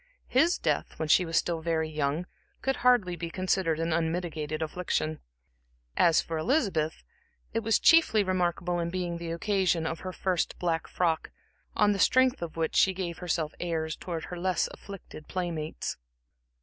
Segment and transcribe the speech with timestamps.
[0.27, 2.25] His death, when she was still very young,
[2.63, 5.19] could hardly be considered an unmitigated affliction.
[5.95, 7.03] As for Elizabeth,
[7.53, 11.29] it was chiefly remarkable in being the occasion of her first black frock,
[11.75, 15.97] on the strength of which she gave herself airs towards her less afflicted playmates.